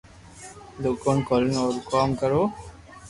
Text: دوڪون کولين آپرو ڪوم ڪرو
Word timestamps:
دوڪون 0.83 1.17
کولين 1.27 1.55
آپرو 1.63 1.79
ڪوم 1.89 2.09
ڪرو 2.21 2.41